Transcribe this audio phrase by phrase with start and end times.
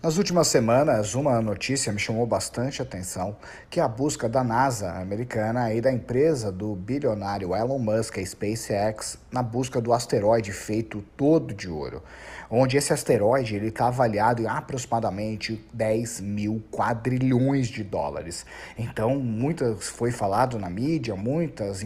[0.00, 3.36] Nas últimas semanas, uma notícia me chamou bastante atenção,
[3.68, 8.24] que é a busca da NASA americana e da empresa do bilionário Elon Musk, a
[8.24, 12.00] SpaceX, na busca do asteroide feito todo de ouro,
[12.48, 18.46] onde esse asteroide ele está avaliado em aproximadamente 10 mil quadrilhões de dólares.
[18.78, 21.84] Então, muitas foi falado na mídia, muitas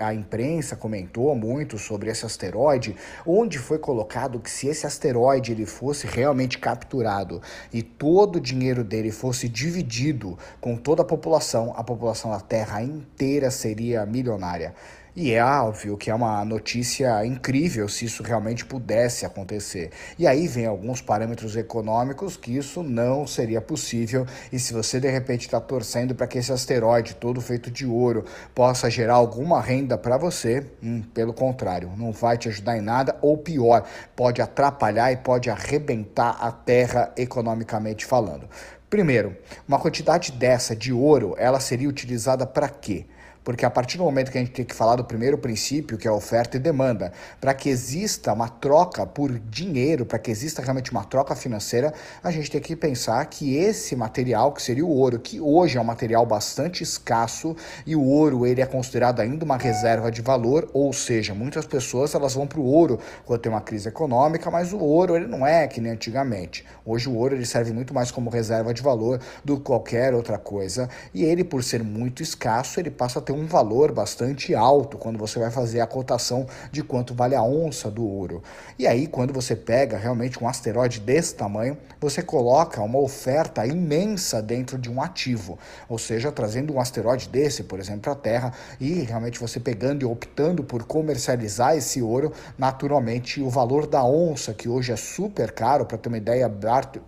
[0.00, 2.94] a imprensa comentou muito sobre esse asteroide,
[3.24, 7.40] onde foi colocado que se esse asteroide ele fosse realmente capturado
[7.72, 12.82] e todo o dinheiro dele fosse dividido com toda a população, a população da Terra
[12.82, 14.74] inteira seria milionária.
[15.16, 19.92] E é óbvio que é uma notícia incrível se isso realmente pudesse acontecer.
[20.18, 24.26] E aí vem alguns parâmetros econômicos que isso não seria possível.
[24.52, 28.24] E se você de repente está torcendo para que esse asteroide todo feito de ouro
[28.52, 33.16] possa gerar alguma renda para você, hum, pelo contrário, não vai te ajudar em nada,
[33.22, 38.48] ou pior, pode atrapalhar e pode arrebentar a Terra economicamente falando.
[38.90, 39.36] Primeiro,
[39.68, 43.06] uma quantidade dessa de ouro, ela seria utilizada para quê?
[43.44, 46.08] Porque a partir do momento que a gente tem que falar do primeiro princípio, que
[46.08, 50.90] é oferta e demanda, para que exista uma troca por dinheiro, para que exista realmente
[50.90, 55.18] uma troca financeira, a gente tem que pensar que esse material, que seria o ouro,
[55.18, 57.54] que hoje é um material bastante escasso
[57.86, 62.14] e o ouro ele é considerado ainda uma reserva de valor, ou seja, muitas pessoas
[62.14, 65.46] elas vão para o ouro quando tem uma crise econômica, mas o ouro ele não
[65.46, 66.64] é que nem antigamente.
[66.84, 70.38] Hoje o ouro ele serve muito mais como reserva de valor do que qualquer outra
[70.38, 74.96] coisa e ele por ser muito escasso ele passa a ter um valor bastante alto
[74.96, 78.42] quando você vai fazer a cotação de quanto vale a onça do ouro.
[78.78, 84.40] E aí, quando você pega realmente um asteroide desse tamanho, você coloca uma oferta imensa
[84.40, 88.52] dentro de um ativo, ou seja, trazendo um asteroide desse, por exemplo, para a Terra,
[88.80, 94.54] e realmente você pegando e optando por comercializar esse ouro, naturalmente o valor da onça,
[94.54, 96.50] que hoje é super caro, para ter uma ideia,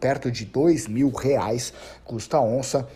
[0.01, 1.73] perto de dois mil reais
[2.05, 2.87] custa a onça,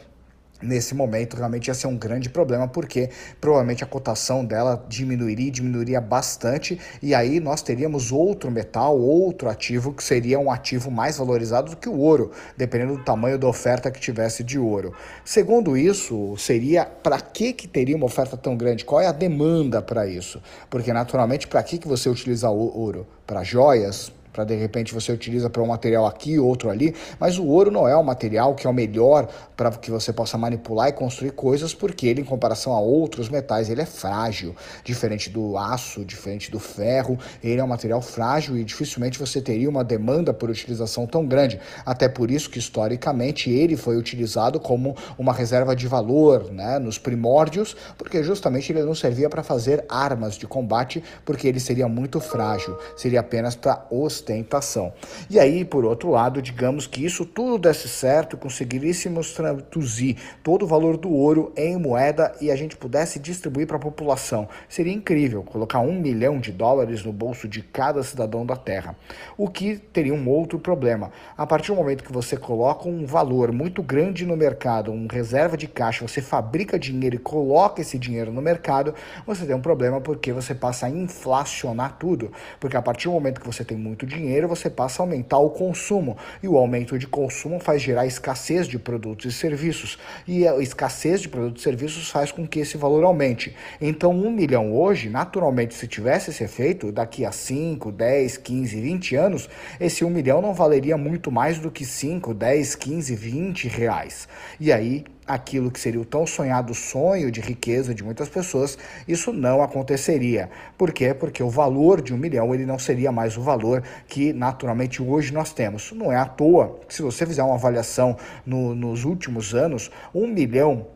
[0.62, 3.10] nesse momento realmente ia ser um grande problema, porque
[3.40, 9.92] provavelmente a cotação dela diminuiria diminuiria bastante, e aí nós teríamos outro metal, outro ativo,
[9.92, 13.90] que seria um ativo mais valorizado do que o ouro, dependendo do tamanho da oferta
[13.90, 14.92] que tivesse de ouro.
[15.24, 18.84] Segundo isso, seria para que, que teria uma oferta tão grande?
[18.84, 20.42] Qual é a demanda para isso?
[20.68, 23.06] Porque naturalmente, para que, que você utiliza ouro?
[23.26, 24.12] Para joias?
[24.32, 27.86] Para de repente você utiliza para um material aqui, outro ali, mas o ouro não
[27.86, 31.74] é o material que é o melhor para que você possa manipular e construir coisas,
[31.74, 34.54] porque ele, em comparação a outros metais, ele é frágil,
[34.84, 39.68] diferente do aço, diferente do ferro, ele é um material frágil e dificilmente você teria
[39.68, 44.96] uma demanda por utilização tão grande, até por isso que historicamente ele foi utilizado como
[45.18, 50.36] uma reserva de valor, né, nos primórdios, porque justamente ele não servia para fazer armas
[50.36, 54.92] de combate, porque ele seria muito frágil, seria apenas para os ostentação.
[55.28, 60.66] E aí, por outro lado, digamos que isso tudo desse certo, conseguiríssemos traduzir todo o
[60.66, 64.48] valor do ouro em moeda e a gente pudesse distribuir para a população.
[64.68, 68.94] Seria incrível colocar um milhão de dólares no bolso de cada cidadão da Terra.
[69.36, 71.10] O que teria um outro problema.
[71.36, 75.56] A partir do momento que você coloca um valor muito grande no mercado, um reserva
[75.56, 78.94] de caixa, você fabrica dinheiro e coloca esse dinheiro no mercado,
[79.26, 82.30] você tem um problema porque você passa a inflacionar tudo.
[82.58, 85.48] Porque a partir do momento que você tem muito dinheiro, você passa a aumentar o
[85.50, 86.16] consumo.
[86.42, 89.98] E o aumento de consumo faz gerar escassez de produtos e serviços.
[90.28, 93.56] E a escassez de produtos e serviços faz com que esse valor aumente.
[93.80, 99.16] Então, um milhão hoje, naturalmente, se tivesse esse efeito, daqui a 5, 10, 15, 20
[99.16, 99.48] anos,
[99.80, 104.28] esse um milhão não valeria muito mais do que 5, 10, 15, 20 reais.
[104.58, 105.04] E aí
[105.34, 108.76] aquilo que seria o tão sonhado sonho de riqueza de muitas pessoas,
[109.06, 110.50] isso não aconteceria.
[110.76, 111.14] Por quê?
[111.14, 115.32] Porque o valor de um milhão ele não seria mais o valor que naturalmente hoje
[115.32, 115.92] nós temos.
[115.92, 120.86] Não é à toa se você fizer uma avaliação no, nos últimos anos, um milhão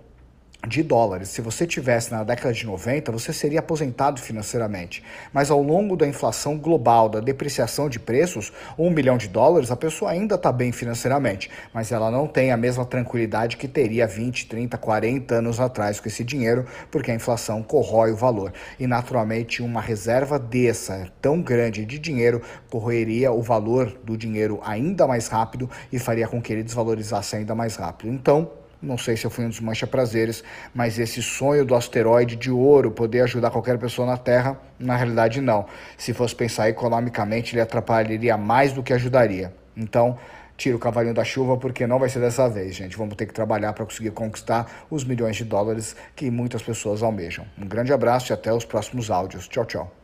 [0.66, 1.28] de dólares.
[1.28, 5.02] Se você tivesse na década de 90, você seria aposentado financeiramente.
[5.32, 9.76] Mas ao longo da inflação global, da depreciação de preços, um milhão de dólares, a
[9.76, 14.46] pessoa ainda está bem financeiramente, mas ela não tem a mesma tranquilidade que teria 20,
[14.46, 18.52] 30, 40 anos atrás com esse dinheiro, porque a inflação corrói o valor.
[18.78, 22.40] E naturalmente, uma reserva dessa, tão grande de dinheiro,
[22.70, 27.54] corroeria o valor do dinheiro ainda mais rápido e faria com que ele desvalorizasse ainda
[27.54, 28.12] mais rápido.
[28.12, 30.44] Então, não sei se eu fui um dos mancha-prazeres,
[30.74, 35.40] mas esse sonho do asteroide de ouro poder ajudar qualquer pessoa na Terra, na realidade
[35.40, 35.66] não.
[35.96, 39.52] Se fosse pensar economicamente, ele atrapalharia mais do que ajudaria.
[39.76, 40.18] Então,
[40.56, 42.96] tira o cavalinho da chuva, porque não vai ser dessa vez, gente.
[42.96, 47.44] Vamos ter que trabalhar para conseguir conquistar os milhões de dólares que muitas pessoas almejam.
[47.58, 49.48] Um grande abraço e até os próximos áudios.
[49.48, 50.03] Tchau, tchau.